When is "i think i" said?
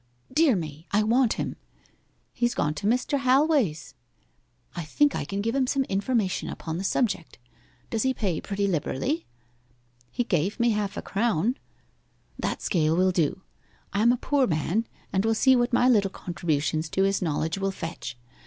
4.75-5.25